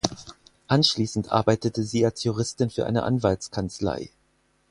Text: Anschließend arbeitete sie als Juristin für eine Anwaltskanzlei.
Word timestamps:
Anschließend 0.67 1.31
arbeitete 1.31 1.83
sie 1.83 2.03
als 2.03 2.23
Juristin 2.23 2.71
für 2.71 2.87
eine 2.87 3.03
Anwaltskanzlei. 3.03 4.09